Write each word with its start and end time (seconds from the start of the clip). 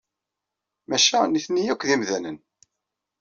Maca 0.89 1.19
nitni 1.25 1.61
akk 1.73 1.81
d 1.87 1.89
imdanen. 1.95 2.37